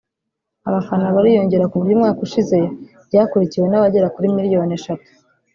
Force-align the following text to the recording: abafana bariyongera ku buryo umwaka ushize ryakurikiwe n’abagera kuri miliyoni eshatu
abafana 0.69 1.07
bariyongera 1.15 1.69
ku 1.69 1.75
buryo 1.79 1.93
umwaka 1.95 2.19
ushize 2.27 2.57
ryakurikiwe 3.07 3.67
n’abagera 3.69 4.11
kuri 4.15 4.27
miliyoni 4.37 4.73
eshatu 4.79 5.09